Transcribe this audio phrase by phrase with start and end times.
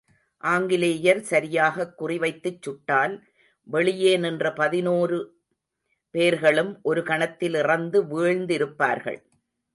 [0.43, 3.13] ஆங்கிலேயர் சரியாகக் குறிவைத்துச் சுட்டால்,
[3.67, 5.19] வெளியே நின்ற பதினோரு
[6.15, 9.21] பேர்களும் ஒரு கணத்தில் இறந்து வீழ்ந்திருப்பார்கள்.